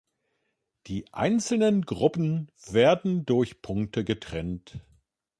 Die 0.87 1.05
einzelnen 1.13 1.83
Gruppen 1.85 2.51
werden 2.65 3.23
durch 3.27 3.61
Punkte 3.61 4.03
getrennt. 4.03 4.79